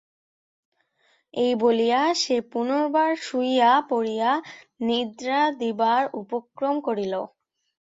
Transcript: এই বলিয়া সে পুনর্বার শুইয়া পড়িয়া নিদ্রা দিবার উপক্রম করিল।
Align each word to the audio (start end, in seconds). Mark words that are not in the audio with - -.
এই 1.33 1.53
বলিয়া 1.61 2.01
সে 2.21 2.37
পুনর্বার 2.51 3.11
শুইয়া 3.21 3.71
পড়িয়া 3.89 4.31
নিদ্রা 4.81 5.41
দিবার 5.59 6.03
উপক্রম 6.21 6.75
করিল। 6.87 7.13